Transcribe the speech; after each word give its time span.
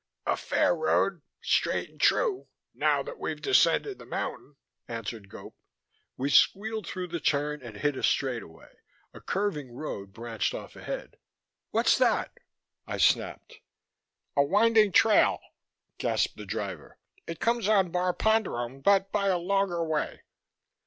"A 0.25 0.35
fair 0.35 0.75
road, 0.75 1.21
straight 1.43 1.91
and 1.91 2.01
true, 2.01 2.47
now 2.73 3.03
that 3.03 3.19
we've 3.19 3.39
descended 3.39 3.99
the 3.99 4.05
mountain," 4.07 4.55
answered 4.87 5.29
Gope. 5.29 5.53
We 6.17 6.31
squealed 6.31 6.87
through 6.87 7.09
the 7.09 7.19
turn 7.19 7.61
and 7.61 7.77
hit 7.77 7.95
a 7.95 8.01
straightaway. 8.01 8.69
A 9.13 9.21
curving 9.21 9.71
road 9.75 10.11
branched 10.11 10.55
off 10.55 10.75
ahead. 10.75 11.17
"What's 11.69 11.99
that?" 11.99 12.35
I 12.87 12.97
snapped. 12.97 13.59
"A 14.35 14.41
winding 14.41 14.91
trail," 14.91 15.39
gasped 15.99 16.35
the 16.35 16.47
driver. 16.47 16.97
"It 17.27 17.39
comes 17.39 17.67
on 17.67 17.91
Bar 17.91 18.15
Ponderone, 18.15 18.81
but 18.81 19.11
by 19.11 19.27
a 19.27 19.37
longer 19.37 19.83
way." 19.85 20.23